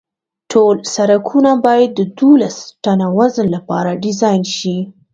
[0.51, 4.77] ټول سرکونه باید د دولس ټنه وزن لپاره ډیزاین شي